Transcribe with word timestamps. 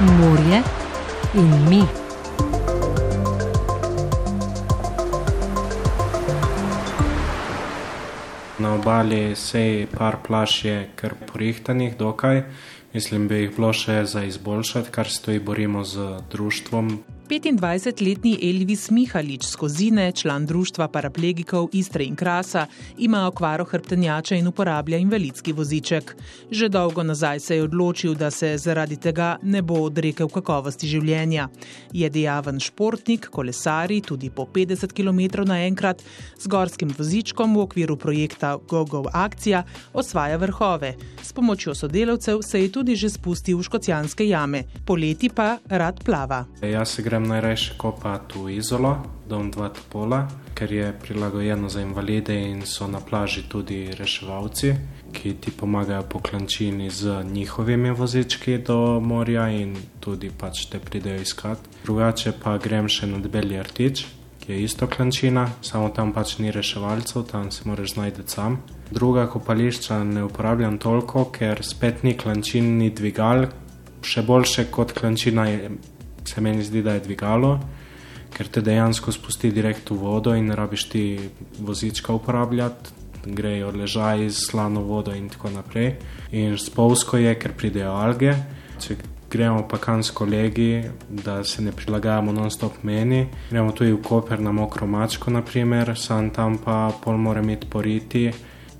morje 0.00 0.62
in 1.34 1.68
mi. 1.68 1.82
Na 8.58 8.74
obali 8.74 9.36
sej 9.36 9.86
par 9.86 10.16
plaž 10.26 10.64
je 10.64 10.88
kar 10.94 11.14
porihtanih, 11.32 11.96
dokaj. 11.96 12.42
Mislim, 12.94 13.28
bi 13.28 13.42
jih 13.42 13.56
bilo 13.56 13.72
še 13.72 14.04
za 14.04 14.24
izboljšati, 14.24 14.90
kar 14.90 15.10
se 15.10 15.22
tudi 15.22 15.38
borimo 15.38 15.84
z 15.84 16.22
društvom 16.30 16.98
25-letni 17.28 18.38
Elvis 18.40 18.90
Mihalič 18.90 19.44
z 19.44 19.56
Kozine, 19.56 20.12
član 20.12 20.46
Društva 20.46 20.88
paraplegikov 20.88 21.68
Istre 21.72 22.04
in 22.04 22.16
Krasa, 22.16 22.66
ima 22.98 23.26
okvaro 23.26 23.64
hrbtenjača 23.64 24.34
in 24.34 24.46
uporablja 24.48 24.98
invalidski 24.98 25.52
voziček. 25.52 26.16
Že 26.50 26.68
dolgo 26.68 27.02
nazaj 27.02 27.40
se 27.40 27.56
je 27.56 27.62
odločil, 27.62 28.14
da 28.14 28.30
se 28.30 28.56
zaradi 28.58 28.96
tega 28.96 29.36
ne 29.42 29.62
bo 29.62 29.74
odrekel 29.74 30.28
kakovosti 30.28 30.88
življenja. 30.88 31.48
Je 31.92 32.08
dejaven 32.10 32.60
športnik, 32.60 33.28
kolesari 33.28 34.00
tudi 34.00 34.30
po 34.30 34.48
50 34.54 34.96
km 34.96 35.44
naenkrat, 35.44 36.02
z 36.38 36.46
gorskim 36.46 36.94
vozičkom 36.98 37.56
v 37.56 37.60
okviru 37.60 37.96
projekta 37.96 38.56
GoGo 38.68 39.04
Akcija 39.12 39.64
osvaja 39.92 40.36
vrhove. 40.36 40.94
S 41.22 41.32
pomočjo 41.32 41.74
sodelavcev 41.74 42.40
se 42.42 42.62
je 42.62 42.72
tudi 42.72 42.96
že 42.96 43.10
spustil 43.10 43.58
v 43.58 43.68
škocijanske 43.68 44.28
jame, 44.28 44.64
poleti 44.86 45.28
pa 45.28 45.58
rad 45.68 46.00
plava. 46.04 46.46
Ja 46.62 46.84
grem 47.18 47.28
najraje 47.28 47.74
kopati 47.76 48.38
v 48.38 48.50
Izolo, 48.56 48.96
dom 49.26 49.50
dva 49.50 49.68
topola, 49.74 50.28
ker 50.54 50.72
je 50.72 50.92
prilagojeno 51.02 51.68
za 51.68 51.80
invalide 51.82 52.34
in 52.50 52.62
so 52.66 52.86
na 52.86 53.00
plaži 53.00 53.42
tudi 53.48 53.90
reševalci, 53.90 54.74
ki 55.12 55.34
ti 55.40 55.50
pomagajo 55.50 56.02
po 56.02 56.20
klančini 56.20 56.90
z 56.90 57.24
njihovimi 57.24 57.90
vozički 57.90 58.58
do 58.58 59.00
morja 59.00 59.48
in 59.50 59.74
tudi 60.00 60.30
pač 60.30 60.68
te 60.70 60.78
pridejo 60.78 61.22
iskat. 61.22 61.58
Drugače 61.84 62.32
pa 62.42 62.58
grem 62.58 62.86
še 62.88 63.10
na 63.10 63.18
debeli 63.18 63.58
artič, 63.58 64.06
ki 64.38 64.52
je 64.52 64.62
isto 64.62 64.86
klančina, 64.86 65.48
samo 65.62 65.90
tam 65.90 66.12
pač 66.12 66.38
ni 66.38 66.54
reševalcev, 66.54 67.26
tam 67.26 67.50
se 67.50 67.66
moraš 67.66 67.98
znajti 67.98 68.22
sam. 68.26 68.62
Druga 68.90 69.26
kopališča 69.26 70.04
ne 70.04 70.22
uporabljam 70.24 70.78
toliko, 70.78 71.24
ker 71.34 71.66
spet 71.66 72.04
ni 72.06 72.14
klančin, 72.14 72.78
ni 72.78 72.90
dvigal. 72.90 73.48
Še 74.06 74.22
boljše 74.22 74.70
kot 74.70 74.92
klančina 74.94 75.48
je 75.50 75.70
se 76.24 76.40
meni 76.40 76.64
zdi, 76.64 76.82
da 76.82 76.96
je 76.96 77.04
dvigalo, 77.06 77.58
ker 78.34 78.48
te 78.48 78.62
dejansko 78.62 79.12
spusti 79.12 79.50
direkt 79.52 79.90
v 79.90 79.98
vodo 79.98 80.34
in 80.34 80.52
rabiš 80.52 80.88
ti 80.88 81.04
vozička 81.58 82.12
uporabljati, 82.12 82.96
grejo 83.24 83.70
ležaj 83.70 84.28
z 84.30 84.46
slano 84.50 84.80
vodo 84.82 85.14
in 85.14 85.28
tako 85.28 85.50
naprej. 85.50 85.94
In 86.32 86.58
spolsko 86.58 87.18
je, 87.18 87.34
ker 87.34 87.52
pridejo 87.56 87.92
alge. 87.98 88.34
Če 88.78 88.96
gremo 89.30 89.66
pa 89.68 89.78
kam 89.78 90.02
s 90.02 90.10
kolegi, 90.10 90.84
da 91.08 91.44
se 91.44 91.62
ne 91.62 91.72
prilagajamo 91.72 92.32
non-stop 92.32 92.82
meni, 92.82 93.26
gremo 93.50 93.72
tudi 93.72 93.92
v 93.92 94.02
Koper 94.02 94.40
na 94.40 94.52
mokro 94.52 94.86
mačko, 94.86 95.30
naprimer, 95.30 95.92
sam 95.98 96.30
tam 96.30 96.58
pa 96.58 96.92
pol 97.04 97.18
mora 97.18 97.42
imeti 97.42 97.66
poriti. 97.66 98.30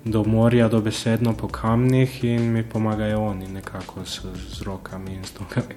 Do 0.05 0.23
morja, 0.25 0.69
do 0.69 0.81
besedno 0.81 1.35
po 1.37 1.49
kamnih, 1.49 2.25
in 2.25 2.53
mi 2.53 2.63
pomagajo 2.63 3.21
oni 3.35 3.49
nekako 3.49 4.07
s, 4.07 4.23
z 4.55 4.63
rokami 4.63 5.15
in 5.15 5.25
s 5.25 5.35
tokami. 5.37 5.75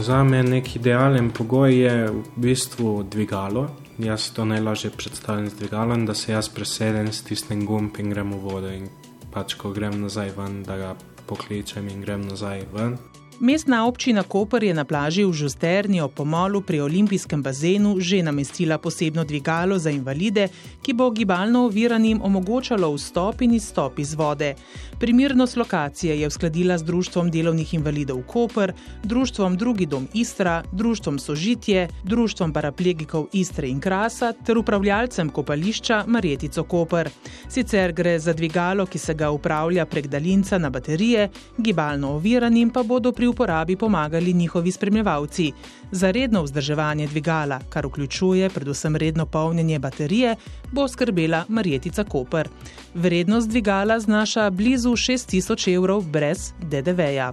Za 0.00 0.24
me 0.24 0.42
nek 0.42 0.76
idealen 0.76 1.30
pogoj 1.30 1.74
je 1.74 2.10
v 2.10 2.22
bistvu 2.36 3.02
dvigalo. 3.02 3.66
Jaz 3.98 4.30
to 4.30 4.44
najlažje 4.44 4.90
predstavljam 4.90 5.48
z 5.50 5.54
dvigalom, 5.58 6.06
da 6.06 6.14
se 6.14 6.32
jaz 6.32 6.48
presedem, 6.48 7.12
stisnem 7.12 7.66
gumb 7.66 7.98
in 7.98 8.10
grem 8.10 8.30
v 8.32 8.38
vodo. 8.38 8.70
In 8.70 8.86
pač, 9.34 9.56
ko 9.58 9.72
grem 9.74 10.00
nazaj 10.00 10.30
ven, 10.36 10.62
da 10.62 10.76
ga 10.76 10.92
pokličem 11.26 11.88
in 11.88 12.04
grem 12.06 12.22
nazaj 12.28 12.62
ven. 12.72 12.94
Mestna 13.40 13.86
občina 13.86 14.22
Koper 14.22 14.64
je 14.64 14.74
na 14.74 14.84
plaži 14.84 15.22
v 15.24 15.30
Žusterni 15.32 16.00
ob 16.02 16.10
pomolu 16.10 16.58
pri 16.60 16.80
olimpijskem 16.82 17.42
bazenu 17.42 18.00
že 18.02 18.18
namestila 18.22 18.78
posebno 18.78 19.22
dvigalo 19.24 19.78
za 19.78 19.90
invalide, 19.94 20.48
ki 20.82 20.92
bo 20.92 21.10
gibalno 21.10 21.62
oviranim 21.70 22.18
omogočalo 22.22 22.90
vstop 22.96 23.42
in 23.42 23.54
izstop 23.54 23.98
iz 23.98 24.14
vode. 24.14 24.54
Primernost 24.98 25.56
lokacije 25.56 26.20
je 26.20 26.26
uskladila 26.26 26.78
z 26.78 26.84
Društvom 26.84 27.30
delovnih 27.30 27.74
invalidov 27.74 28.22
Koper, 28.26 28.72
Društvom 29.04 29.56
Drugi 29.56 29.86
dom 29.86 30.08
Istra, 30.14 30.64
Društvom 30.72 31.18
Sožitje, 31.18 31.88
Društvom 32.04 32.52
paraplegikov 32.52 33.28
Istre 33.32 33.68
in 33.68 33.80
Krasa 33.80 34.32
ter 34.32 34.58
upravljalcem 34.58 35.30
kopališča 35.30 36.04
Marjetico 36.06 36.64
Koper. 36.64 37.10
Sicer 37.48 37.92
gre 37.92 38.18
za 38.18 38.32
dvigalo, 38.32 38.86
ki 38.86 38.98
se 38.98 39.14
ga 39.14 39.30
upravlja 39.30 39.86
prek 39.86 40.06
daljinca 40.06 40.58
na 40.58 40.70
baterije, 40.70 41.30
gibalno 41.58 42.16
oviranim 42.18 42.70
pa 42.70 42.82
bodo 42.82 43.12
pri 43.12 43.27
uporabi 43.28 43.76
pomagali 43.76 44.32
njihovi 44.32 44.72
spremljevalci. 44.72 45.52
Za 45.90 46.10
redno 46.10 46.42
vzdrževanje 46.42 47.06
dvigala, 47.06 47.60
kar 47.68 47.86
vključuje 47.86 48.50
predvsem 48.50 48.96
redno 48.96 49.26
polnjenje 49.26 49.78
baterije, 49.78 50.36
bo 50.72 50.88
skrbela 50.88 51.44
Marjetica 51.48 52.04
Koper. 52.04 52.48
Vrednost 52.94 53.48
dvigala 53.48 54.00
znaša 54.00 54.50
blizu 54.50 54.90
6000 54.90 55.74
evrov 55.74 56.02
brez 56.02 56.52
DDV-ja. 56.62 57.32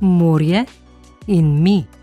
Morje 0.00 0.64
in 1.26 1.62
mi. 1.62 1.95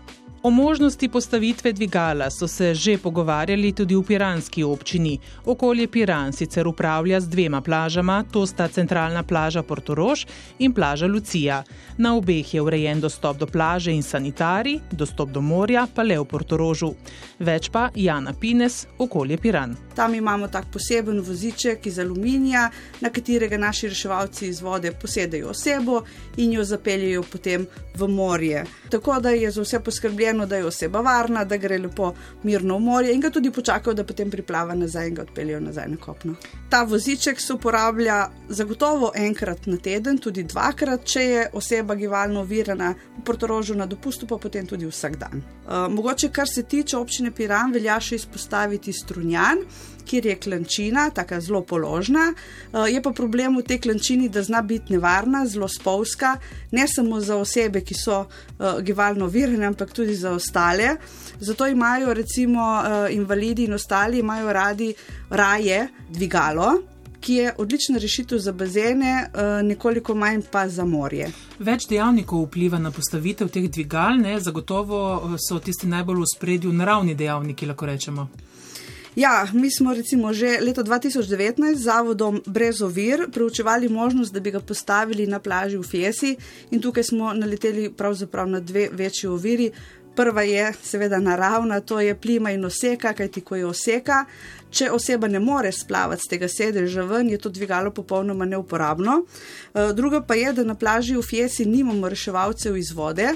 O 0.44 0.50
možnosti 0.50 1.08
postavitve 1.08 1.72
dvigala 1.72 2.30
so 2.30 2.48
se 2.48 2.74
že 2.74 2.98
pogovarjali 2.98 3.72
tudi 3.72 3.96
v 3.96 4.02
piranski 4.02 4.64
občini. 4.64 5.18
Okolje 5.44 5.88
Piran 5.88 6.32
sicer 6.32 6.68
upravlja 6.68 7.20
z 7.20 7.28
dvema 7.28 7.60
plažama, 7.60 8.24
to 8.32 8.46
sta 8.46 8.68
centralna 8.68 9.22
plaža 9.22 9.62
Portorož 9.62 10.26
in 10.58 10.72
plaža 10.72 11.06
Lucija. 11.06 11.62
Na 11.98 12.16
obeh 12.16 12.54
je 12.54 12.60
urejen 12.60 13.00
dostop 13.00 13.36
do 13.36 13.46
plaže 13.46 13.92
in 13.92 14.02
sanitari, 14.02 14.80
dostop 14.92 15.30
do 15.30 15.40
morja 15.40 15.86
pa 15.94 16.02
le 16.02 16.20
v 16.20 16.24
Portorožu. 16.28 16.92
Več 17.40 17.70
pa 17.72 17.88
Jana 17.94 18.32
Pines, 18.32 18.86
okolje 18.98 19.38
Piran. 19.38 19.76
Tam 19.94 20.14
imamo 20.14 20.48
tak 20.48 20.64
poseben 20.72 21.20
voziček 21.20 21.86
iz 21.86 21.98
aluminija, 21.98 22.70
na 23.00 23.10
katerega 23.10 23.58
naši 23.58 23.88
reševalci 23.88 24.48
iz 24.48 24.60
vode 24.60 24.92
posedajo 24.92 25.48
osebo 25.48 26.02
in 26.36 26.52
jo 26.52 26.64
zapeljajo 26.64 27.22
potem 27.22 27.66
v 27.94 28.08
morje. 28.08 28.64
Tako 28.90 29.20
da 29.20 29.30
je 29.30 29.50
za 29.50 29.62
vse 29.62 29.80
poskrbljeno 29.80 30.46
da 30.46 30.56
je 30.56 30.66
oseba 30.66 31.00
varna, 31.00 31.44
da 31.44 31.56
gre 31.56 31.78
lepo 31.78 32.14
mirno 32.42 32.76
v 32.76 32.80
morje 32.80 33.14
in 33.14 33.20
ga 33.20 33.30
tudi 33.30 33.50
počakajo, 33.50 33.94
da 33.94 34.04
potem 34.04 34.30
priplava 34.30 34.74
nazaj 34.74 35.08
in 35.08 35.14
ga 35.14 35.22
odpeljejo 35.22 35.60
nazaj 35.60 35.88
na 35.88 35.96
kopno. 35.96 36.34
Ta 36.70 36.82
voziček 36.82 37.40
se 37.40 37.52
uporablja 37.52 38.30
zagotovo 38.48 39.12
enkrat 39.14 39.66
na 39.66 39.76
teden, 39.76 40.18
tudi 40.18 40.44
dvakrat, 40.44 41.04
če 41.04 41.22
je 41.22 41.46
oseba 41.52 41.94
gibalno 41.94 42.40
ovirana 42.40 42.94
v 43.18 43.24
Portorožu 43.24 43.74
na 43.74 43.86
dopustu, 43.86 44.26
pa 44.26 44.38
potem 44.38 44.66
tudi 44.66 44.86
vsak 44.86 45.16
dan. 45.16 45.42
Uh, 45.64 45.88
mogoče, 45.92 46.28
kar 46.28 46.48
se 46.48 46.62
tiče 46.62 46.96
občine 46.96 47.30
Piran, 47.30 47.72
velja 47.72 48.00
še 48.00 48.20
izpostaviti 48.20 48.92
strunjan 48.92 49.64
kjer 50.04 50.26
je 50.26 50.36
klančina, 50.36 51.10
tako 51.10 51.40
zelo 51.40 51.62
položna. 51.62 52.32
Eh, 52.32 52.92
je 52.92 53.02
pa 53.02 53.10
problem 53.10 53.56
v 53.58 53.62
tej 53.62 53.80
klančini, 53.80 54.28
da 54.28 54.42
zna 54.42 54.62
biti 54.62 54.92
nevarna, 54.92 55.46
zelo 55.46 55.68
spolska, 55.68 56.36
ne 56.70 56.86
samo 56.88 57.20
za 57.20 57.36
osebe, 57.36 57.80
ki 57.80 57.94
so 57.94 58.24
uh, 58.24 58.80
gibalno 58.82 59.26
virene, 59.26 59.66
ampak 59.66 59.92
tudi 59.92 60.14
za 60.14 60.32
ostale. 60.32 60.96
Zato 61.40 61.66
imajo 61.66 62.14
recimo 62.14 62.60
uh, 62.60 63.14
invalidi 63.14 63.64
in 63.64 63.74
ostali 63.74 64.18
imajo 64.18 64.52
radi 64.52 64.94
raje 65.30 65.88
dvigalo. 66.10 66.93
Ki 67.24 67.34
je 67.34 67.54
odlična 67.58 67.98
rešitev 67.98 68.38
za 68.38 68.52
bazene, 68.52 69.30
nekoliko 69.62 70.14
manj 70.14 70.42
pa 70.50 70.66
za 70.68 70.84
morje. 70.84 71.30
Več 71.58 71.86
dejavnikov 71.88 72.42
vpliva 72.44 72.76
na 72.78 72.90
postavitev 72.92 73.48
teh 73.48 73.70
dvigal, 73.70 74.20
ne? 74.20 74.34
zagotovo 74.40 74.98
so 75.40 75.56
tisti 75.56 75.88
najbolj 75.88 76.20
v 76.20 76.28
spredju 76.34 76.72
naravni 76.72 77.14
dejavniki, 77.16 77.66
lahko 77.70 77.88
rečemo. 77.88 78.28
Ja, 79.16 79.46
mi 79.52 79.70
smo 79.70 79.94
recimo 79.94 80.32
že 80.34 80.58
leta 80.60 80.82
2019 80.82 81.74
z 81.74 81.82
zavodom 81.82 82.42
Brez 82.46 82.82
ovir 82.82 83.30
preučevali 83.32 83.88
možnost, 83.88 84.32
da 84.32 84.40
bi 84.40 84.50
ga 84.50 84.60
postavili 84.60 85.26
na 85.26 85.38
plaži 85.38 85.78
v 85.78 85.82
Fiesi 85.82 86.36
in 86.70 86.80
tukaj 86.80 87.02
smo 87.02 87.32
naleteli 87.32 87.92
pravzaprav 87.92 88.48
na 88.48 88.60
dve 88.60 88.88
večji 88.92 89.28
oviri. 89.30 89.70
Prva 90.16 90.42
je 90.42 90.72
seveda 90.82 91.18
naravna, 91.18 91.80
to 91.80 92.00
je 92.00 92.14
plima 92.14 92.50
in 92.50 92.64
oseka, 92.64 93.12
kajti 93.12 93.40
ko 93.40 93.56
je 93.56 93.66
oseka, 93.66 94.24
če 94.74 94.90
oseba 94.90 95.28
ne 95.30 95.40
more 95.40 95.72
splavati 95.72 96.22
z 96.26 96.30
tega 96.34 96.48
sedeža 96.50 97.04
ven, 97.08 97.30
je 97.30 97.38
to 97.38 97.52
dvigalo 97.54 97.92
popolnoma 97.94 98.44
neuporabno. 98.44 99.20
Eh, 99.24 99.92
druga 99.94 100.20
pa 100.20 100.34
je, 100.34 100.52
da 100.52 100.64
na 100.64 100.74
plaži 100.74 101.16
v 101.16 101.22
Fiesi 101.22 101.66
nimamo 101.66 102.08
reševalcev 102.08 102.76
iz 102.76 102.92
vode 102.92 103.34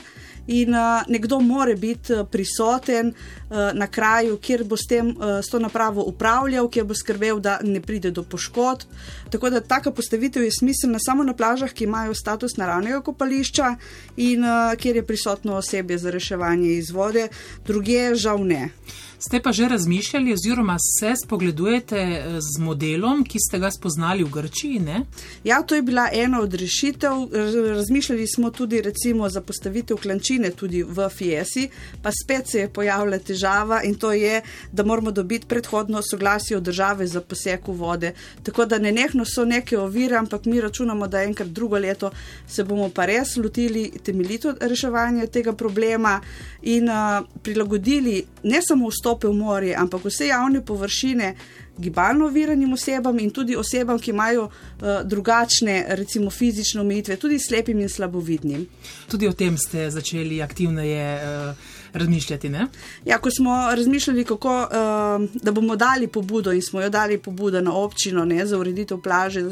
in 0.49 0.75
uh, 0.75 1.02
nekdo 1.08 1.40
more 1.40 1.75
biti 1.76 2.12
uh, 2.12 2.26
prisoten 2.31 3.12
uh, 3.12 3.56
na 3.75 3.87
kraju, 3.87 4.38
kjer 4.40 4.64
bo 4.64 4.76
s, 4.76 4.87
tem, 4.88 5.11
uh, 5.12 5.38
s 5.44 5.52
to 5.52 5.58
napravo 5.61 6.02
upravljal, 6.08 6.70
kjer 6.73 6.87
bo 6.88 6.96
skrbel, 6.96 7.40
da 7.40 7.58
ne 7.62 7.81
pride 7.85 8.11
do 8.11 8.23
poškodb. 8.23 8.88
Tako 9.31 9.50
da 9.50 9.61
taka 9.61 9.93
postavitev 9.93 10.43
je 10.43 10.55
smiselna 10.58 10.99
samo 10.99 11.25
na 11.25 11.35
plažah, 11.37 11.73
ki 11.73 11.85
imajo 11.85 12.14
status 12.14 12.56
naravnega 12.56 13.02
kopališča 13.05 13.75
in 14.17 14.44
uh, 14.44 14.73
kjer 14.81 14.96
je 14.96 15.06
prisotno 15.06 15.56
osebje 15.61 15.99
za 15.99 16.11
reševanje 16.11 16.73
iz 16.79 16.90
vode, 16.90 17.29
druge 17.67 18.14
žal 18.14 18.40
ne. 18.44 18.70
Ste 19.18 19.40
pa 19.42 19.52
že 19.52 19.68
razmišljali, 19.68 20.32
oziroma 20.32 20.76
se 21.00 21.14
spogledujete 21.24 21.96
eh, 21.96 22.40
z 22.40 22.60
modelom, 22.62 23.24
ki 23.24 23.38
ste 23.38 23.58
ga 23.58 23.70
spoznali 23.70 24.22
v 24.24 24.30
Grčiji? 24.30 24.78
Ne? 24.78 25.00
Ja, 25.44 25.62
to 25.62 25.74
je 25.74 25.82
bila 25.82 26.08
ena 26.12 26.40
od 26.40 26.54
rešitev. 26.54 27.26
Razmišljali 27.74 28.26
smo 28.26 28.50
tudi 28.50 28.80
recimo 28.82 29.28
za 29.28 29.40
postavitev 29.40 29.96
klančine 29.96 30.50
tudi 30.50 30.82
v 30.82 31.08
Fiesi, 31.08 31.68
pa 32.02 32.10
spet 32.14 32.48
se 32.48 32.58
je 32.58 32.68
pojavila 32.68 33.18
težava 33.18 33.82
in 33.82 33.94
to 33.94 34.12
je, 34.12 34.42
da 34.72 34.84
moramo 34.84 35.10
dobiti 35.10 35.46
predhodno 35.46 36.02
soglasje 36.02 36.56
od 36.56 36.62
države 36.62 37.06
za 37.06 37.20
poseg 37.20 37.60
vode. 37.66 38.14
Tako 38.42 38.66
da 38.66 38.78
ne 38.78 38.92
nehno 38.92 39.24
so 39.24 39.44
neke 39.44 39.78
ovire, 39.78 40.16
ampak 40.16 40.44
mi 40.44 40.60
računamo, 40.60 41.06
da 41.06 41.22
enkrat 41.22 41.48
drugo 41.48 41.78
leto 41.78 42.10
se 42.46 42.64
bomo 42.64 42.88
pa 42.94 43.06
res 43.06 43.36
lotili 43.36 43.90
temeljito 44.04 44.54
reševanja 44.60 45.26
tega 45.26 45.52
problema 45.52 46.20
in 46.62 46.88
uh, 46.88 47.26
prilagodili 47.42 48.24
ne 48.42 48.62
samo 48.62 48.86
vstope 49.08 49.28
v 49.28 49.32
morje, 49.32 49.75
ampak 49.76 50.05
vse 50.05 50.26
javne 50.26 50.60
površine 50.64 51.34
gibalno 51.78 52.26
oviranim 52.26 52.72
osebam 52.72 53.19
in 53.19 53.31
tudi 53.31 53.56
osebam, 53.56 53.99
ki 53.99 54.10
imajo 54.10 54.44
uh, 54.44 55.00
drugačne, 55.05 55.87
recimo 55.88 56.31
fizične 56.31 56.81
omejitve, 56.81 57.16
tudi 57.16 57.38
slepim 57.38 57.81
in 57.81 57.88
slabovidnim. 57.88 58.66
Tudi 59.08 59.28
o 59.28 59.32
tem 59.32 59.56
ste 59.58 59.90
začeli 59.90 60.43
aktivneje. 60.43 61.19
Uh 61.25 61.78
razmišljati. 61.93 62.49
Ne? 62.49 62.66
Ja, 63.05 63.19
ko 63.19 63.31
smo 63.31 63.75
razmišljali, 63.75 64.25
kako, 64.25 64.60
uh, 64.60 65.43
da 65.43 65.52
bomo 65.52 65.76
dali 65.76 66.06
pobudo 66.06 66.52
in 66.52 66.62
smo 66.62 66.82
jo 66.82 66.90
dali 66.90 67.19
pobudo 67.19 67.61
na 67.61 67.72
občino 67.72 68.25
ne, 68.25 68.46
za 68.46 68.58
ureditev 68.58 69.00
plaže. 69.00 69.43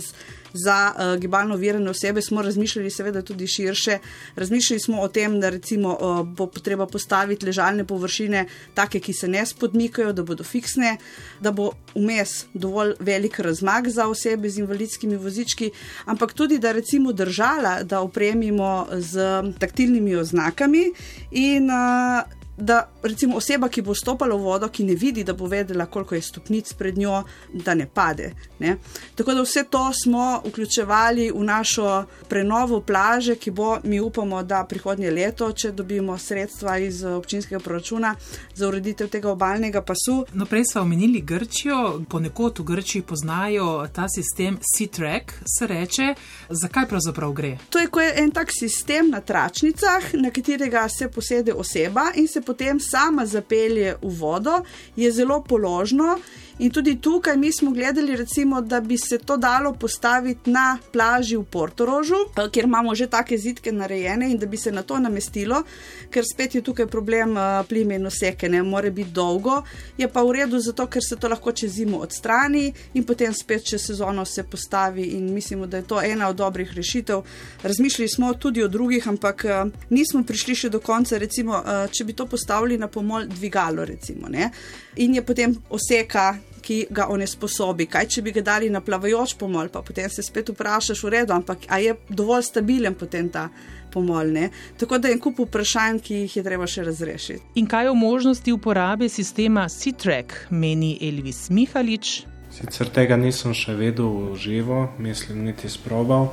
Za 0.57 0.93
uh, 0.95 1.21
gibalno 1.21 1.57
virane 1.57 1.91
osebe 1.91 2.23
smo 2.23 2.43
razmišljali, 2.43 2.91
seveda, 2.91 3.23
tudi 3.23 3.47
širše. 3.47 3.99
Razmišljali 4.37 4.81
smo 4.81 5.01
o 5.01 5.09
tem, 5.09 5.41
da 5.41 5.49
recimo, 5.49 5.97
uh, 6.01 6.27
bo 6.27 6.47
treba 6.47 6.87
postaviti 6.87 7.47
ležalne 7.47 7.85
površine, 7.85 8.47
take, 8.75 9.01
ki 9.01 9.13
se 9.13 9.29
ne 9.29 9.47
spodmikajo, 9.47 10.13
da 10.13 10.23
bodo 10.23 10.45
fiksne, 10.45 10.97
da 11.41 11.53
bo 11.53 11.71
vmes 11.95 12.47
dovolj 12.55 12.95
velik 13.01 13.39
razmak 13.39 13.89
za 13.89 14.09
osebe 14.09 14.51
z 14.51 14.65
invalidskimi 14.65 15.17
vozički, 15.17 15.71
ampak 16.05 16.33
tudi, 16.33 16.59
da 16.59 16.73
recimo 16.73 17.13
držala, 17.13 17.83
da 17.83 18.01
opremimo 18.01 18.87
z 18.93 19.43
taktilnimi 19.59 20.17
oznakami 20.17 20.93
in 21.31 21.71
uh, 21.71 22.36
da 22.57 22.89
recimo 23.03 23.37
oseba, 23.37 23.69
ki 23.69 23.83
bo 23.83 23.95
stopila 23.95 24.37
v 24.37 24.43
vodo, 24.43 24.69
ki 24.69 24.85
ne 24.85 24.95
vidi, 24.95 25.25
da 25.25 25.35
bo 25.35 25.47
vedela, 25.47 25.87
koliko 25.87 26.15
je 26.15 26.23
stopnic 26.23 26.73
pred 26.73 26.99
njo, 26.99 27.23
da 27.53 27.75
ne 27.75 27.87
pade. 27.87 28.33
Ne? 28.59 28.77
Tako 29.15 29.35
da 29.35 29.43
vse 29.43 29.65
to 29.71 29.93
smo 29.93 30.43
vključevali 30.45 31.31
v 31.31 31.45
našo 31.45 32.05
prenovo 32.29 32.81
plaže, 32.81 33.37
ki 33.37 33.51
bo, 33.51 33.79
mi 33.85 34.01
upamo, 34.01 34.43
da 34.43 34.65
prihodnje 34.65 35.11
leto, 35.11 35.53
če 35.53 35.73
dobimo 35.73 36.19
sredstva 36.19 36.79
iz 36.79 37.05
občinskega 37.05 37.61
proračuna 37.61 38.15
za 38.55 38.69
ureditev 38.69 39.09
tega 39.09 39.31
obaljnega 39.31 39.83
pasu. 39.83 40.25
No, 40.33 40.47
prej 40.47 40.65
smo 40.73 40.83
omenili 40.83 41.21
Grčijo, 41.21 42.03
ponekod 42.09 42.59
v 42.59 42.65
Grčiji 42.65 43.03
poznajo 43.03 43.89
ta 43.93 44.09
sistem 44.09 44.59
C-Track, 44.63 45.33
se 45.59 45.67
reče, 45.67 46.15
zakaj 46.51 46.89
pravzaprav 46.89 47.33
gre. 47.33 47.57
To 47.71 47.79
je, 47.79 47.89
je 48.03 48.15
en 48.23 48.31
tak 48.31 48.49
sistem 48.53 49.11
na 49.11 49.21
tračnicah, 49.21 50.15
na 50.15 50.31
katerega 50.31 50.89
se 50.89 51.09
posede 51.09 51.53
oseba 51.53 52.11
in 52.15 52.29
se 52.29 52.41
potem 52.47 52.79
sama 52.79 53.27
zapelje 53.27 53.99
v 53.99 54.11
vodo, 54.15 54.63
je 54.95 55.11
zelo 55.11 55.43
položno. 55.43 56.23
In 56.59 56.71
tudi 56.71 57.01
tukaj 57.01 57.37
mi 57.37 57.53
smo 57.53 57.71
gledali, 57.71 58.17
recimo, 58.17 58.61
da 58.61 58.81
bi 58.81 58.99
se 58.99 59.19
to 59.19 59.37
dalo 59.37 59.73
postaviti 59.73 60.51
na 60.51 60.79
plaži 60.93 61.37
v 61.37 61.45
Portorožu, 61.45 62.15
eh, 62.37 62.49
kjer 62.51 62.65
imamo 62.65 62.95
že 62.95 63.07
take 63.07 63.39
zidke 63.39 63.73
narejene 63.73 64.31
in 64.31 64.39
da 64.39 64.47
bi 64.47 64.57
se 64.57 64.73
na 64.73 64.83
to 64.83 64.99
namestilo, 64.99 65.63
ker 66.11 66.25
spet 66.25 66.55
je 66.55 66.63
tukaj 66.63 66.87
problem 66.87 67.37
eh, 67.37 67.65
plime 67.69 67.95
in 67.95 68.07
oseke, 68.07 68.49
ne 68.49 68.63
more 68.63 68.91
biti 68.91 69.11
dolgo, 69.11 69.63
je 69.99 70.09
pa 70.09 70.23
v 70.23 70.33
redu, 70.33 70.59
zato 70.59 70.87
ker 70.87 71.03
se 71.05 71.17
to 71.17 71.29
lahko 71.29 71.53
čez 71.53 71.73
zimo 71.73 71.99
odstrani 71.99 72.73
in 72.95 73.05
potem 73.05 73.35
spet 73.35 73.65
čez 73.65 73.87
sezono 73.87 74.25
se 74.25 74.43
postavi 74.43 75.03
in 75.03 75.35
mislimo, 75.35 75.67
da 75.67 75.77
je 75.77 75.83
to 75.83 76.01
ena 76.03 76.29
od 76.29 76.37
dobrih 76.37 76.73
rešitev. 76.73 77.23
Razmišljali 77.63 78.09
smo 78.09 78.35
tudi 78.35 78.63
o 78.63 78.69
drugih, 78.69 79.09
ampak 79.09 79.45
eh, 79.45 79.65
nismo 79.91 80.25
prišli 80.25 80.55
še 80.55 80.69
do 80.71 80.81
konca, 80.81 81.19
recimo, 81.19 81.63
če 81.93 82.05
bi 82.05 82.13
to 82.13 82.27
postavili 82.27 82.79
na 82.79 82.89
pomol 82.89 83.27
dvigalo, 83.29 83.85
recimo, 83.85 84.29
ne? 84.29 84.51
in 84.97 85.15
je 85.15 85.23
potem 85.23 85.57
oseka 85.71 86.39
ki 86.67 86.87
ga 86.91 87.07
onesposobi. 87.15 87.87
Kaj, 87.91 88.09
če 88.17 88.23
bi 88.27 88.35
ga 88.35 88.43
dali 88.43 88.71
na 88.73 88.83
plavajoč 88.83 89.37
pomol, 89.39 89.71
pa 89.73 89.85
potem 89.87 90.11
se 90.11 90.25
spet 90.27 90.51
vprašaš, 90.51 91.03
v 91.05 91.13
redu, 91.15 91.35
ampak 91.37 91.69
je 91.71 91.95
dovolj 92.09 92.49
stabilen 92.51 92.97
potem 92.99 93.29
ta 93.31 93.49
pomol. 93.93 94.33
Ne? 94.35 94.51
Tako 94.79 94.99
da 94.99 95.13
je 95.13 95.21
kup 95.23 95.39
vprašanj, 95.47 96.03
ki 96.03 96.23
jih 96.25 96.37
je 96.41 96.45
treba 96.47 96.67
še 96.67 96.85
razrešiti. 96.89 97.43
In 97.63 97.71
kaj 97.71 97.93
o 97.93 97.95
možnosti 97.95 98.53
uporabe 98.53 99.09
sistema 99.09 99.69
C-Track 99.71 100.51
meni 100.51 100.97
Elvis 101.01 101.47
Mihalič? 101.51 102.25
Sicer 102.57 102.91
tega 102.91 103.19
nisem 103.21 103.55
še 103.55 103.77
vedel 103.77 104.33
v 104.33 104.37
živo, 104.41 104.87
mislim, 105.03 105.45
niti 105.45 105.69
sprobal, 105.69 106.31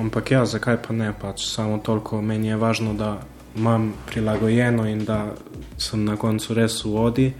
ampak 0.00 0.32
ja, 0.32 0.46
zakaj 0.48 0.78
pa 0.82 0.96
ne, 0.96 1.10
pač 1.12 1.44
samo 1.44 1.78
toliko 1.84 2.22
meni 2.24 2.48
je 2.48 2.56
važno, 2.56 2.94
da 2.96 3.18
imam 3.56 3.92
prilagojeno 4.06 4.86
in 4.88 5.04
da 5.04 5.34
sem 5.78 6.04
na 6.04 6.16
koncu 6.16 6.54
res 6.54 6.84
v 6.84 6.90
vodi 6.90 7.32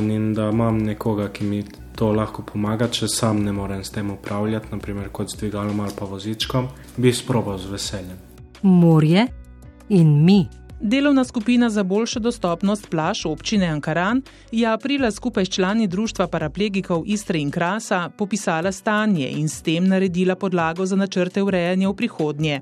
in 0.00 0.34
da 0.34 0.50
imam 0.50 0.78
nekoga, 0.78 1.28
ki 1.28 1.44
mi 1.44 1.64
to 1.96 2.12
lahko 2.12 2.42
pomaga, 2.42 2.88
če 2.88 3.08
sam 3.08 3.42
ne 3.44 3.52
morem 3.52 3.84
s 3.84 3.90
tem 3.90 4.10
upravljati, 4.10 4.70
naprimer 4.72 5.10
kot 5.12 5.30
z 5.30 5.42
dvigalom 5.42 5.80
ali 5.80 5.92
pa 5.98 6.04
vozičkom, 6.04 6.68
bi 6.96 7.12
sprobal 7.12 7.58
z 7.58 7.70
veseljem. 7.70 8.18
Morje 8.62 9.26
in 9.88 10.24
mi. 10.24 10.59
Delovna 10.82 11.24
skupina 11.24 11.70
za 11.70 11.82
boljšo 11.82 12.20
dostopnost 12.20 12.90
plaž 12.90 13.26
občine 13.26 13.66
Ankaran 13.66 14.22
je 14.52 14.66
aprila 14.66 15.10
skupaj 15.10 15.44
s 15.44 15.48
člani 15.48 15.86
Društva 15.86 16.26
paraplegikov 16.28 17.02
Istre 17.06 17.38
in 17.38 17.50
Krasa 17.50 18.08
popisala 18.18 18.72
stanje 18.72 19.28
in 19.28 19.48
s 19.48 19.62
tem 19.62 19.88
naredila 19.88 20.34
podlago 20.36 20.86
za 20.86 20.96
načrte 20.96 21.42
urejanja 21.42 21.88
v 21.88 21.94
prihodnje. 21.94 22.60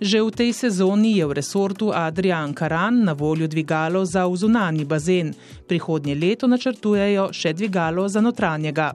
Že 0.00 0.22
v 0.22 0.30
tej 0.30 0.52
sezoni 0.52 1.16
je 1.18 1.26
v 1.26 1.32
resortu 1.32 1.92
Adria 1.94 2.38
Ankaran 2.38 3.04
na 3.04 3.12
voljo 3.12 3.46
dvigalo 3.46 4.04
za 4.04 4.26
vzunani 4.26 4.84
bazen, 4.84 5.34
prihodnje 5.68 6.14
leto 6.14 6.46
načrtujejo 6.46 7.28
še 7.32 7.52
dvigalo 7.52 8.08
za 8.08 8.20
notranjega. 8.20 8.94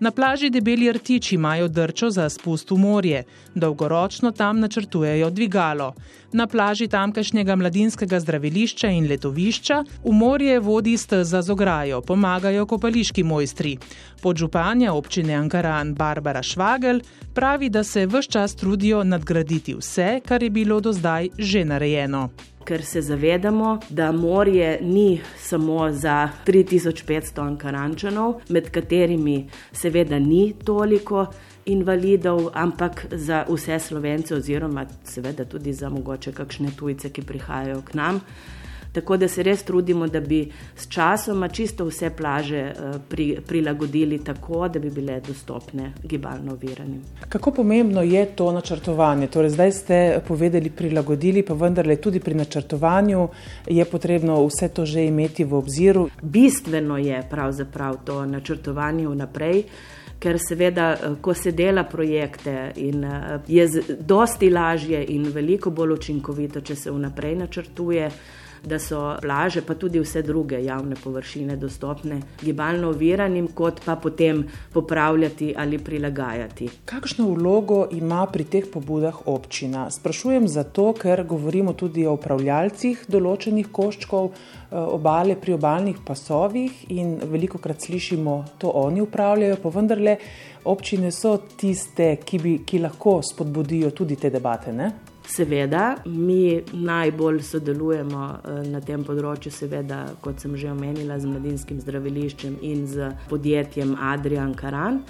Na 0.00 0.10
plaži 0.10 0.50
Debeli 0.50 0.92
Rtiči 0.92 1.34
imajo 1.34 1.68
drčo 1.68 2.10
za 2.10 2.28
spust 2.28 2.70
v 2.70 2.78
morje, 2.78 3.24
dolgoročno 3.54 4.30
tam 4.30 4.60
načrtujejo 4.60 5.30
dvigalo. 5.30 5.94
Na 6.32 6.46
plaži 6.46 6.88
tamkajšnjega 6.88 7.56
mladinskega 7.56 8.20
zdravilišča 8.20 8.88
in 8.88 9.06
letovišča 9.08 9.84
v 10.04 10.12
morje 10.12 10.58
vodi 10.60 10.96
steza 10.96 11.42
z 11.42 11.50
ograjo, 11.50 12.00
pomagajo 12.00 12.66
kopališki 12.66 13.22
mojstri. 13.22 13.76
Podžupanja 14.22 14.92
občine 14.92 15.34
Ankaran 15.34 15.94
Barbara 15.94 16.42
Švagel 16.42 17.00
pravi, 17.34 17.68
da 17.68 17.84
se 17.84 18.06
vse 18.06 18.28
čas 18.30 18.56
trudijo 18.56 19.04
nadgraditi 19.04 19.74
vse, 19.74 20.20
kar 20.26 20.42
je 20.42 20.50
bilo 20.50 20.80
do 20.80 20.92
zdaj 20.92 21.28
že 21.38 21.64
narejeno 21.64 22.30
ker 22.64 22.84
se 22.84 23.02
zavedamo, 23.02 23.78
da 23.88 24.12
morje 24.12 24.78
ni 24.82 25.20
samo 25.38 25.92
za 25.92 26.28
3500 26.46 27.46
ankarančanov, 27.46 28.40
med 28.48 28.70
katerimi 28.70 29.48
seveda 29.72 30.18
ni 30.18 30.54
toliko 30.64 31.26
invalidov, 31.66 32.50
ampak 32.54 33.06
za 33.10 33.44
vse 33.48 33.78
slovence, 33.78 34.34
oziroma 34.34 34.86
seveda 35.04 35.44
tudi 35.44 35.72
za 35.72 35.88
mogoče 35.88 36.32
kakšne 36.32 36.70
tujce, 36.76 37.10
ki 37.10 37.22
prihajajo 37.22 37.82
k 37.82 37.94
nam. 37.94 38.20
Tako 38.94 39.16
da 39.16 39.28
se 39.28 39.42
res 39.42 39.62
trudimo, 39.62 40.06
da 40.06 40.20
bi 40.20 40.52
s 40.76 40.86
časoma 40.88 41.48
čisto 41.48 41.84
vse 41.84 42.10
plaže 42.10 42.58
eh, 42.58 42.74
pri, 43.08 43.40
prilagodili 43.46 44.18
tako, 44.24 44.68
da 44.68 44.78
bi 44.78 44.90
bile 44.90 45.20
dostopne 45.20 45.92
gibalno 46.02 46.52
oviranim. 46.52 47.00
Kako 47.28 47.50
pomembno 47.50 48.02
je 48.02 48.26
to 48.26 48.52
načrtovanje? 48.52 49.26
Torej, 49.26 49.50
zdaj 49.50 49.72
ste 49.72 50.20
povedali 50.28 50.70
prilagodili, 50.70 51.42
pa 51.42 51.54
vendarle 51.54 51.96
tudi 51.96 52.20
pri 52.20 52.34
načrtovanju 52.34 53.28
je 53.66 53.84
potrebno 53.84 54.38
vse 54.46 54.68
to 54.68 54.86
že 54.86 55.04
imeti 55.04 55.44
v 55.44 55.54
obziru. 55.54 56.08
Bistveno 56.22 56.98
je 56.98 57.22
pravzaprav 57.30 57.98
to 58.04 58.26
načrtovanje 58.26 59.08
vnaprej. 59.08 59.64
Ker 60.18 60.38
seveda, 60.38 60.92
eh, 60.92 61.18
ko 61.20 61.34
se 61.34 61.52
dela 61.52 61.84
projekte, 61.84 62.72
eh, 62.76 63.38
je 63.48 63.68
dosti 64.00 64.50
lažje 64.50 65.04
in 65.08 65.26
veliko 65.34 65.70
bolj 65.70 65.92
učinkovito, 65.92 66.60
če 66.60 66.76
se 66.76 66.90
vnaprej 66.90 67.36
načrtuje 67.36 68.10
da 68.66 68.78
so 68.78 69.16
plaže, 69.20 69.62
pa 69.62 69.74
tudi 69.74 70.00
vse 70.00 70.22
druge 70.22 70.60
javne 70.64 70.96
površine 71.04 71.56
dostopne 71.56 72.20
gibalno 72.42 72.88
oviranim, 72.88 73.48
kot 73.54 73.80
pa 73.84 73.96
potem 73.96 74.44
popravljati 74.72 75.54
ali 75.56 75.78
prilagajati. 75.78 76.68
Kakšno 76.84 77.28
vlogo 77.28 77.86
ima 77.92 78.26
pri 78.26 78.44
teh 78.44 78.68
pobudah 78.72 79.26
občina? 79.26 79.90
Sprašujem 79.90 80.48
zato, 80.48 80.92
ker 80.92 81.24
govorimo 81.24 81.72
tudi 81.72 82.06
o 82.06 82.16
upravljalcih 82.18 83.06
določenih 83.08 83.70
koščkov 83.72 84.30
eh, 84.30 84.76
obale 84.78 85.36
pri 85.40 85.56
obaljnih 85.58 86.02
pasovih 86.06 86.84
in 86.94 87.16
veliko 87.30 87.58
krat 87.58 87.80
slišimo, 87.88 88.44
to 88.58 88.72
oni 88.74 89.02
upravljajo, 89.04 89.60
pa 89.62 89.72
vendarle 89.74 90.18
občine 90.64 91.10
so 91.12 91.36
tiste, 91.56 92.16
ki, 92.24 92.38
bi, 92.38 92.54
ki 92.66 92.80
lahko 92.84 93.18
spodbudijo 93.22 93.90
tudi 93.90 94.16
te 94.16 94.30
debate. 94.30 94.72
Ne? 94.72 94.90
Seveda, 95.26 95.96
mi 96.04 96.62
najbolj 96.72 97.40
sodelujemo 97.42 98.24
eh, 98.28 98.58
na 98.68 98.80
tem 98.84 99.04
področju, 99.04 99.52
seveda, 99.52 100.02
kot 100.20 100.42
sem 100.44 100.56
že 100.60 100.68
omenila, 100.68 101.16
z 101.18 101.30
mladinskim 101.30 101.78
zdraviliščem 101.80 102.58
in 102.60 102.84
z 102.90 103.08
podjetjem 103.30 103.94
Adrian 103.96 104.52
Karan. 104.54 105.00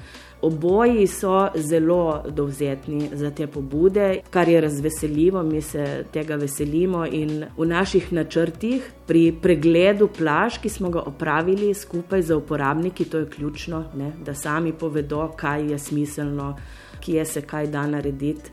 Oboji 0.45 1.07
so 1.09 1.49
zelo 1.57 2.23
dovzetni 2.29 3.09
za 3.17 3.31
te 3.35 3.47
pobude, 3.51 4.21
kar 4.31 4.49
je 4.49 4.61
razveseljivo, 4.61 5.43
mi 5.43 5.63
se 5.65 6.05
tega 6.13 6.37
veselimo 6.37 7.07
in 7.07 7.47
v 7.57 7.67
naših 7.67 8.13
načrtih 8.13 8.87
pri 9.09 9.25
pregledu 9.43 10.11
plaž, 10.15 10.61
ki 10.63 10.71
smo 10.71 10.93
ga 10.95 11.03
opravili 11.09 11.73
skupaj 11.75 12.23
z 12.23 12.39
uporabniki, 12.39 13.09
to 13.09 13.25
je 13.25 13.31
ključno, 13.35 13.85
ne, 13.97 14.13
da 14.25 14.35
sami 14.35 14.77
povedo, 14.77 15.27
kaj 15.37 15.71
je 15.73 15.79
smiselno, 15.79 16.53
kje 17.01 17.25
se 17.25 17.43
kaj 17.43 17.73
da 17.73 17.87
narediti 17.87 18.53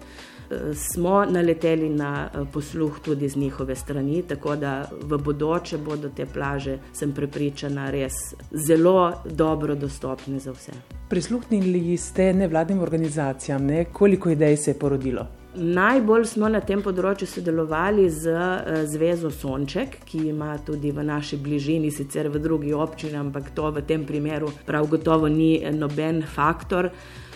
smo 0.74 1.26
naleteli 1.26 1.90
na 1.90 2.30
eh, 2.34 2.46
posluh 2.54 3.00
tudi 3.00 3.30
z 3.30 3.36
njihove 3.36 3.76
strani, 3.76 4.24
tako 4.28 4.56
da 4.56 4.90
v 5.02 5.18
bodoče 5.18 5.78
bodo 5.78 6.10
te 6.10 6.26
plaže, 6.26 6.78
sem 6.94 7.14
prepričana, 7.14 7.90
res 7.90 8.14
zelo 8.52 9.14
dobro 9.26 9.76
dostopne 9.76 10.40
za 10.40 10.52
vse. 10.52 10.72
Prisluhnili 11.10 11.98
ste 11.98 12.34
nevladnim 12.34 12.80
organizacijam, 12.80 13.66
ne? 13.66 13.86
koliko 13.86 14.30
idej 14.30 14.58
se 14.58 14.72
je 14.72 14.80
porodilo? 14.80 15.28
Najbolj 15.56 16.26
smo 16.32 16.48
na 16.48 16.62
tem 16.64 16.80
področju 16.80 17.28
sodelovali 17.28 18.06
z 18.10 18.32
eh, 18.32 18.86
Zvezo 18.88 19.32
Sonček, 19.32 19.98
ki 20.08 20.30
ima 20.32 20.54
tudi 20.66 20.92
v 20.96 21.04
naši 21.04 21.38
bližini, 21.38 21.92
sicer 21.92 22.30
v 22.32 22.40
drugi 22.40 22.72
občini, 22.74 23.18
ampak 23.20 23.52
to 23.56 23.72
v 23.72 23.84
tem 23.84 24.06
primeru 24.08 24.54
prav 24.66 24.88
gotovo 24.88 25.28
ni 25.28 25.58
noben 25.76 26.24
faktor. 26.24 26.88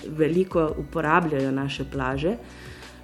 Veliko 0.05 0.69
uporabljajo 0.79 1.51
naše 1.51 1.83
plaže. 1.91 2.37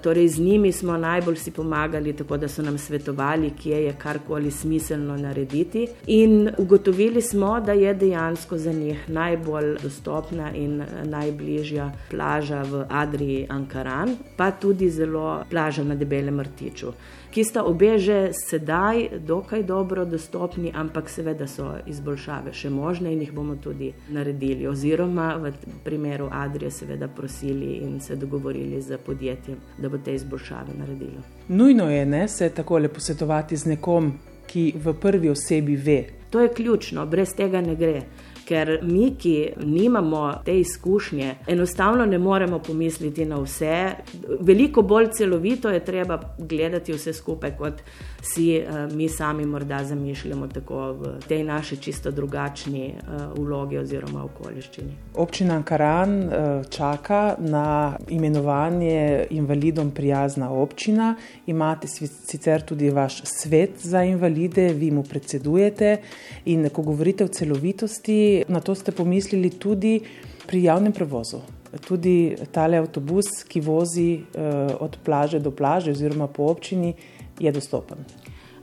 Torej, 0.02 0.28
z 0.28 0.40
njimi 0.40 0.72
smo 0.72 0.98
najbolj 0.98 1.36
si 1.36 1.52
pomagali, 1.52 2.14
tako 2.14 2.38
da 2.38 2.48
so 2.48 2.62
nam 2.62 2.78
svetovali, 2.78 3.52
kje 3.52 3.84
je 3.84 3.94
karkoli 3.98 4.52
smiselno 4.52 5.18
narediti. 5.18 5.88
In 6.08 6.50
ugotovili 6.58 7.22
smo, 7.22 7.60
da 7.60 7.72
je 7.72 7.94
dejansko 7.94 8.58
za 8.58 8.74
njih 8.74 9.10
najbolj 9.10 9.78
dostopna 9.84 10.52
in 10.56 10.84
najbližja 11.04 11.92
plaža 12.10 12.64
v 12.64 12.86
Adriji 12.90 13.48
Ankaran, 13.50 14.16
pa 14.38 14.52
tudi 14.52 14.90
zelo 14.90 15.44
plaža 15.50 15.84
na 15.84 15.96
Debelem 15.96 16.42
Rtiču 16.42 16.94
ki 17.32 17.44
sta 17.44 17.64
obe 17.64 17.96
že 18.00 18.36
sedaj 18.36 19.24
dokaj 19.24 19.64
dobro 19.64 20.06
dostopni, 20.06 20.72
ampak 20.76 21.10
seveda 21.10 21.48
so 21.48 21.78
izboljšave 21.88 22.52
še 22.54 22.70
možne 22.70 23.14
in 23.14 23.22
jih 23.24 23.32
bomo 23.32 23.56
tudi 23.56 23.94
naredili. 24.12 24.68
Oziroma 24.68 25.36
v 25.40 25.54
primeru 25.84 26.28
Adrije, 26.32 26.72
seveda 26.72 27.08
prosili 27.08 27.80
in 27.86 28.00
se 28.00 28.16
dogovorili 28.16 28.82
z 28.82 29.00
podjetjem, 29.06 29.58
da 29.78 29.90
bo 29.92 29.98
te 29.98 30.16
izboljšave 30.16 30.74
naredilo. 30.80 31.22
Nujno 31.48 31.90
je 31.92 32.06
ne, 32.06 32.28
se 32.28 32.50
tako 32.50 32.78
lepo 32.78 33.00
posvetovati 33.00 33.58
z 33.58 33.76
nekom, 33.76 34.14
ki 34.48 34.74
v 34.84 34.94
prvi 34.94 35.30
osebi 35.30 35.76
ve. 35.76 36.04
To 36.30 36.42
je 36.42 36.54
ključno, 36.54 37.06
brez 37.06 37.36
tega 37.38 37.62
ne 37.62 37.76
gre 37.76 38.02
ker 38.46 38.80
mi, 38.84 39.16
ki 39.20 39.54
nimamo 39.64 40.34
te 40.46 40.60
izkušnje, 40.60 41.36
enostavno 41.48 42.06
ne 42.06 42.18
moremo 42.18 42.60
pomisliti 42.60 43.26
na 43.26 43.40
vse. 43.42 43.92
Veliko 44.40 44.82
bolj 44.82 45.12
celovito 45.12 45.70
je 45.70 45.86
treba 45.86 46.20
gledati 46.38 46.94
vse 46.94 47.14
skupaj, 47.14 47.56
kot 47.58 47.84
si 48.22 48.60
uh, 48.60 48.94
mi 48.96 49.10
sami 49.10 49.46
morda 49.46 49.84
zamišljamo, 49.84 50.48
tako 50.48 50.94
v 50.94 51.14
tej 51.28 51.44
naši 51.44 51.78
čisto 51.78 52.12
drugačni 52.12 52.94
uh, 52.94 53.44
vlogi 53.46 53.78
oziroma 53.78 54.24
okoliščini. 54.24 54.92
Občina 55.16 55.64
Karan 55.64 56.18
uh, 56.24 56.34
čaka 56.70 57.36
na 57.40 57.98
imenovanje 58.10 59.26
invalidom 59.30 59.92
prijazna 59.92 60.52
občina. 60.52 61.16
Imate 61.46 61.88
sicer 61.88 62.62
tudi 62.62 62.90
vaš 62.90 63.22
svet 63.24 63.72
za 63.78 64.04
invalide, 64.04 64.74
vi 64.74 64.92
mu 64.92 65.04
predsedujete 65.04 65.98
in 66.46 66.70
ko 66.70 66.82
govorite 66.82 67.24
o 67.24 67.28
celovitosti, 67.28 68.41
na 68.48 68.60
to 68.60 68.76
ste 68.76 68.92
pomislili 68.92 69.50
tudi 69.50 70.00
pri 70.48 70.64
javnem 70.64 70.94
prevozu. 70.94 71.42
Tudi 71.88 72.36
tale 72.52 72.78
avtobus, 72.78 73.44
ki 73.48 73.62
vozi 73.62 74.20
uh, 74.20 74.76
od 74.80 74.98
plaže 75.04 75.40
do 75.40 75.52
plaže, 75.52 75.92
oziroma 75.92 76.28
po 76.28 76.50
občini, 76.52 76.94
je 77.40 77.52
dostopen. 77.52 78.04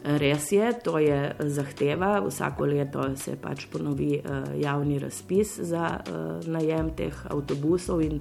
Res 0.04 0.52
je, 0.52 0.72
to 0.84 0.98
je 0.98 1.34
zahteva. 1.40 2.20
Vsako 2.20 2.68
leto 2.68 3.02
se 3.16 3.36
pač 3.40 3.66
ponovi 3.72 4.20
uh, 4.20 4.52
javni 4.60 4.98
razpis 4.98 5.58
za 5.58 5.98
uh, 5.98 6.46
najem 6.46 6.92
teh 6.96 7.24
avtobusov, 7.30 8.04
in 8.04 8.20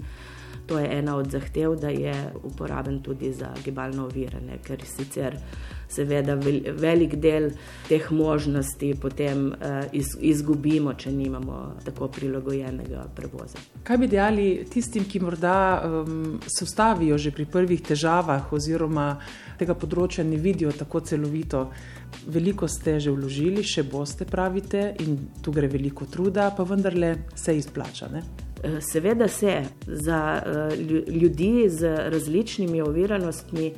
to 0.67 0.79
je 0.79 0.97
ena 0.99 1.15
od 1.15 1.31
zahtev, 1.31 1.75
da 1.75 1.89
je 1.89 2.13
uporaben 2.43 3.01
tudi 3.01 3.33
za 3.33 3.53
gibalno 3.65 4.05
ovirane, 4.05 4.59
ker 4.63 4.83
sicer 4.85 5.37
seveda 5.89 6.35
velik 6.75 7.15
del 7.15 7.49
teh 7.87 8.11
možnosti 8.11 8.93
potem 9.01 9.53
iz, 9.91 10.15
izgubimo, 10.19 10.93
če 10.93 11.11
nimamo 11.11 11.59
tako 11.85 12.09
prilagojenega 12.11 13.05
prevoza. 13.15 13.61
Kaj 13.83 13.97
bi 13.97 14.09
dejali 14.11 14.47
tistim, 14.69 15.05
ki 15.07 15.21
morda 15.23 15.57
um, 15.83 16.39
se 16.47 16.63
ustavijo 16.63 17.17
že 17.17 17.31
pri 17.31 17.45
prvih 17.45 17.81
težavah 17.81 18.51
oziroma 18.53 19.13
tega 19.59 19.75
področja 19.75 20.25
ne 20.27 20.37
vidijo 20.37 20.73
tako 20.75 20.99
celovito? 20.99 21.69
Veliko 22.27 22.67
ste 22.67 22.99
že 22.99 23.11
vložili, 23.11 23.63
še 23.63 23.83
boste, 23.87 24.25
pravite, 24.25 24.91
in 25.03 25.17
tu 25.43 25.51
gre 25.55 25.71
veliko 25.71 26.07
truda, 26.11 26.51
pa 26.55 26.67
vendarle 26.67 27.15
se 27.35 27.55
izplača. 27.55 28.11
Ne? 28.11 28.46
Eh, 28.63 28.81
seveda 28.81 29.27
se 29.27 29.63
za 29.87 30.41
ljudi 31.07 31.69
z 31.69 31.95
različnimi 31.97 32.81
oviranostmi 32.81 33.73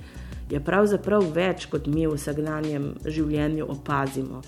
je 0.50 0.60
pravzaprav 0.60 1.26
več, 1.34 1.66
kot 1.66 1.88
mi 1.88 2.08
v 2.08 2.16
vsakdanjem 2.16 2.94
življenju 3.06 3.68
opazimo. 3.70 4.42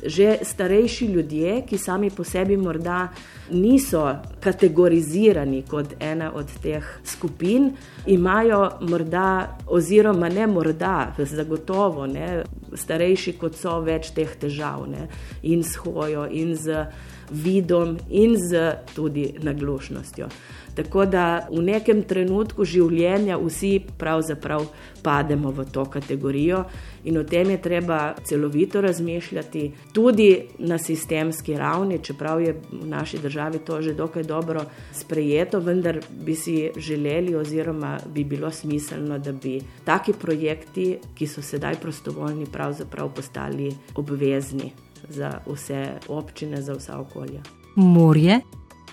Že 0.00 0.38
starejši 0.48 1.06
ljudje, 1.12 1.58
ki 1.68 1.78
sami 1.78 2.08
po 2.10 2.24
sebi 2.24 2.56
morda 2.56 3.10
niso 3.52 4.06
kategorizirani 4.40 5.60
kot 5.68 5.92
ena 6.00 6.30
od 6.34 6.48
teh 6.62 6.86
skupin, 7.04 7.74
imajo 8.06 8.62
morda, 8.80 9.58
oziroma 9.66 10.28
ne 10.32 10.46
morda, 10.46 11.12
zagotovo, 11.18 12.06
ne, 12.06 12.46
starejši 12.72 13.36
kot 13.36 13.60
so, 13.60 13.76
več 13.84 14.14
teh 14.16 14.32
težav 14.40 14.86
ne, 14.88 15.10
in 15.42 15.62
s 15.62 15.76
hojo, 15.84 16.24
in 16.32 16.56
z 16.56 16.86
vidom, 17.30 17.98
in 18.10 18.36
z 18.36 18.74
tudi 18.94 19.34
naglušnostjo. 19.42 20.28
Tako 20.74 21.04
da 21.06 21.46
v 21.50 21.62
nekem 21.62 22.02
trenutku 22.06 22.64
življenja 22.64 23.38
vsi 23.40 23.80
pravzaprav 23.98 24.68
pademo 25.02 25.50
v 25.52 25.64
to 25.72 25.84
kategorijo 25.90 26.62
in 27.04 27.18
o 27.18 27.24
tem 27.24 27.50
je 27.50 27.58
treba 27.62 27.98
celovito 28.24 28.80
razmišljati, 28.80 29.64
tudi 29.92 30.28
na 30.58 30.78
sistemski 30.78 31.56
ravni, 31.58 31.98
čeprav 32.04 32.40
je 32.44 32.54
v 32.70 32.86
naši 32.88 33.18
državi 33.18 33.62
to 33.66 33.80
že 33.82 33.94
dokaj 33.94 34.22
dobro 34.22 34.64
sprejeto, 34.92 35.60
vendar 35.60 36.00
bi 36.10 36.34
si 36.34 36.70
želeli 36.76 37.34
oziroma 37.34 37.98
bi 38.06 38.24
bilo 38.24 38.50
smiselno, 38.50 39.18
da 39.18 39.32
bi 39.32 39.60
taki 39.84 40.12
projekti, 40.12 40.98
ki 41.14 41.26
so 41.26 41.42
sedaj 41.42 41.80
prostovoljni, 41.80 42.46
pravzaprav 42.52 43.12
postali 43.14 43.72
obvezni 43.96 44.72
za 45.10 45.40
vse 45.46 45.98
občine, 46.08 46.62
za 46.62 46.74
vsa 46.74 46.98
okolja. 46.98 47.40
Morje 47.76 48.40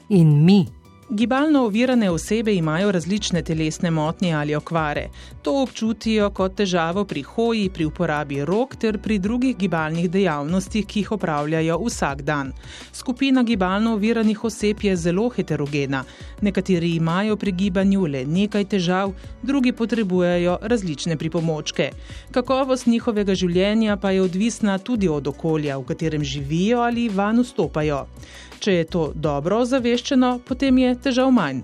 in 0.09 0.45
mi. 0.45 0.65
Gibalno 1.09 1.63
ovirane 1.63 2.09
osebe 2.11 2.55
imajo 2.55 2.91
različne 2.91 3.41
telesne 3.41 3.91
motnje 3.91 4.33
ali 4.33 4.55
okvare. 4.55 5.09
To 5.41 5.61
občutijo 5.61 6.29
kot 6.29 6.55
težavo 6.55 7.05
pri 7.05 7.21
hoji, 7.21 7.69
pri 7.69 7.85
uporabi 7.85 8.45
rok 8.45 8.75
ter 8.75 8.97
pri 8.99 9.19
drugih 9.19 9.57
gibalnih 9.57 10.09
dejavnostih, 10.11 10.85
ki 10.85 10.99
jih 10.99 11.11
opravljajo 11.11 11.77
vsak 11.85 12.21
dan. 12.21 12.51
Skupina 12.93 13.43
gibalno 13.43 13.93
oviranih 13.93 14.43
oseb 14.43 14.83
je 14.83 14.95
zelo 14.95 15.29
heterogena. 15.29 16.03
Nekateri 16.41 16.95
imajo 16.95 17.37
pri 17.37 17.51
gibanju 17.51 18.05
le 18.05 18.25
nekaj 18.25 18.65
težav, 18.65 19.13
drugi 19.43 19.71
potrebujejo 19.71 20.57
različne 20.61 21.17
pripomočke. 21.17 21.91
Kakovost 22.31 22.87
njihovega 22.87 23.35
življenja 23.35 23.95
pa 23.97 24.11
je 24.11 24.21
odvisna 24.21 24.77
tudi 24.77 25.07
od 25.07 25.27
okolja, 25.27 25.77
v 25.77 25.85
katerem 25.85 26.23
živijo 26.23 26.81
ali 26.81 27.07
van 27.09 27.39
vstopajo. 27.39 28.03
Če 28.59 28.73
je 28.73 28.85
to 28.85 29.11
dobro 29.15 29.61
ozaveščeno, 29.63 30.39
potem 30.47 30.77
je 30.77 30.95
težav 31.07 31.31
manj. 31.31 31.63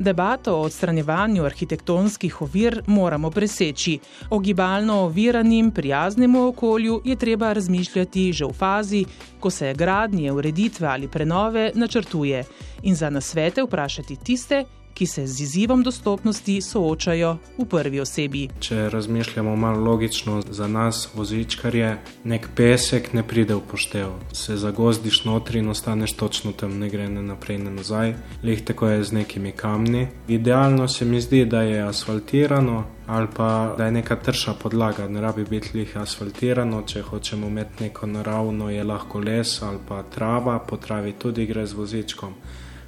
Debato 0.00 0.54
o 0.56 0.60
odstranjevanju 0.64 1.44
arhitektonskih 1.44 2.38
ovir 2.42 2.78
moramo 2.86 3.30
preseči. 3.30 3.98
O 4.30 4.38
gibalno 4.38 4.94
oviranim 5.04 5.70
prijaznemu 5.70 6.46
okolju 6.46 7.02
je 7.04 7.16
treba 7.16 7.52
razmišljati 7.52 8.32
že 8.32 8.48
v 8.48 8.52
fazi, 8.52 9.04
ko 9.40 9.50
se 9.50 9.74
gradnje, 9.74 10.32
ureditve 10.32 10.88
ali 10.88 11.08
prenove 11.08 11.70
načrtuje 11.74 12.44
in 12.82 12.94
za 12.94 13.10
nasvete 13.10 13.62
vprašati 13.62 14.16
tiste, 14.16 14.64
ki 15.00 15.06
se 15.06 15.26
z 15.26 15.40
izzivom 15.40 15.82
dostopnosti 15.82 16.60
soočajo 16.60 17.36
v 17.58 17.64
prvi 17.64 18.00
osebi. 18.00 18.42
Če 18.60 18.90
razmišljamo 18.92 19.54
malo 19.56 19.80
logično, 19.80 20.42
za 20.50 20.68
nas, 20.68 21.06
vozičkarje, 21.14 21.94
nek 22.28 22.48
pesek 22.56 23.08
ne 23.16 23.24
pride 23.24 23.56
v 23.56 23.62
poštev. 23.70 24.12
Se 24.36 24.58
zagozdiš 24.60 25.22
notri 25.24 25.64
in 25.64 25.72
ostaneš 25.72 26.12
točno 26.20 26.52
tam, 26.52 26.76
ne 26.78 26.92
gre 26.92 27.08
ne 27.08 27.22
naprej, 27.22 27.62
ne 27.64 27.72
nazaj. 27.78 28.14
Lih 28.44 28.60
tako 28.60 28.92
je 28.92 29.04
z 29.04 29.16
nekimi 29.22 29.56
kamni. 29.56 30.06
Idealno 30.28 30.88
se 30.88 31.08
mi 31.08 31.20
zdi, 31.20 31.46
da 31.48 31.62
je 31.62 31.82
asfaltirano 31.88 32.84
ali 33.06 33.26
pa 33.36 33.74
da 33.78 33.84
je 33.84 33.92
neka 33.92 34.16
trša 34.16 34.52
podlaga, 34.54 35.08
ne 35.08 35.20
rabi 35.20 35.44
biti 35.44 35.78
lih 35.78 35.96
asfaltirano. 35.96 36.82
Če 36.86 37.02
hočemo 37.02 37.46
imeti 37.46 37.84
neko 37.84 38.06
naravno, 38.06 38.68
je 38.70 38.84
lahko 38.84 39.18
les 39.18 39.62
ali 39.62 39.78
pa 39.88 40.02
trava, 40.02 40.58
po 40.58 40.76
travi 40.76 41.12
tudi 41.12 41.46
gre 41.46 41.66
z 41.66 41.72
vozičkom. 41.72 42.34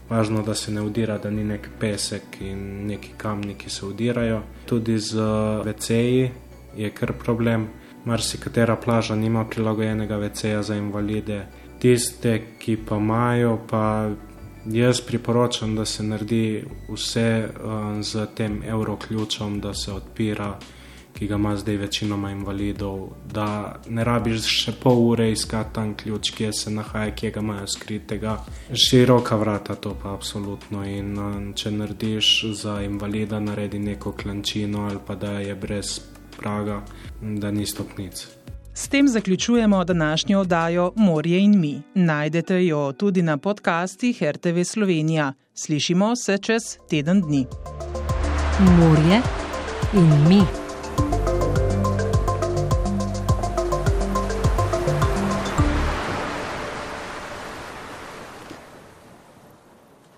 Važno, 0.08 0.42
da 0.42 0.54
se 0.54 0.72
ne 0.72 0.82
udira, 0.82 1.18
da 1.18 1.30
ni 1.30 1.44
nek 1.44 1.68
pesek 1.80 2.40
in 2.40 2.86
neki 2.86 3.14
kamni, 3.16 3.54
ki 3.54 3.70
se 3.70 3.86
udirajo. 3.86 4.42
Tudi 4.66 4.98
z 4.98 5.22
VC-ji 5.64 6.30
je 6.76 6.90
kar 6.90 7.12
problem. 7.12 7.68
Marsikatera 8.04 8.76
plaža 8.76 9.14
nima 9.16 9.44
prilagojenega 9.44 10.16
VC-ja 10.16 10.62
za 10.62 10.76
invalide. 10.76 11.46
Tiste, 11.78 12.40
ki 12.58 12.76
pa 12.88 12.96
imajo, 12.96 13.58
pa 13.70 14.10
Jaz 14.64 15.00
priporočam, 15.00 15.74
da 15.76 15.84
se 15.84 16.02
naredi 16.02 16.64
vse 16.88 17.48
z 18.00 18.26
tem 18.34 18.62
evroključom, 18.62 19.60
da 19.60 19.74
se 19.74 19.92
odpira, 19.92 20.58
ki 21.12 21.26
ga 21.26 21.34
ima 21.34 21.56
zdaj 21.56 21.76
večinoma 21.76 22.30
invalidov, 22.30 23.08
da 23.32 23.80
ne 23.88 24.04
rabiš 24.04 24.46
še 24.64 24.72
pol 24.82 24.98
ure 25.10 25.30
iskati 25.32 25.74
tam 25.74 25.94
ključ, 25.96 26.30
kje 26.30 26.52
se 26.52 26.70
nahaja, 26.70 27.14
kje 27.14 27.30
ga 27.30 27.40
imajo 27.40 27.66
skritega. 27.66 28.36
Široka 28.74 29.36
vrata 29.36 29.74
to 29.74 29.96
pa 30.02 30.14
absolutno. 30.14 30.84
In 30.84 31.18
uh, 31.18 31.54
če 31.54 31.70
narediš 31.70 32.32
za 32.62 32.80
invalida, 32.82 33.40
naredi 33.40 33.78
neko 33.78 34.12
klančino 34.12 34.86
ali 34.90 34.98
pa 35.06 35.14
da 35.14 35.38
je 35.38 35.54
brez 35.54 36.00
praga, 36.38 36.82
da 37.20 37.50
ni 37.50 37.66
stopnic. 37.66 38.26
S 38.74 38.88
tem 38.88 39.08
zaključujemo 39.08 39.84
današnjo 39.84 40.40
oddajo 40.40 40.92
Morje 40.96 41.40
in 41.40 41.60
mi. 41.60 41.82
Najdete 41.94 42.66
jo 42.66 42.92
tudi 42.92 43.22
na 43.22 43.36
podcastih 43.36 44.22
RTV 44.22 44.62
Slovenija. 44.64 45.32
Slišimo 45.54 46.16
se 46.16 46.38
čez 46.38 46.62
teden 46.90 47.20
dni. 47.20 47.46
Morje 48.60 49.20
in 49.94 50.28
mi. 50.28 50.61